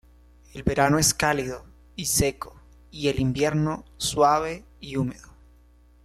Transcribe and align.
El 0.55 0.63
verano 0.63 0.97
es 0.97 1.13
cálido 1.13 1.63
y 1.95 2.07
seco 2.07 2.59
y 2.89 3.09
el 3.09 3.19
invierno 3.19 3.85
suave 3.97 4.65
y 4.79 4.95
húmedo. 4.97 5.31